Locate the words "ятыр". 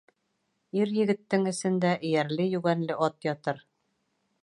3.33-3.65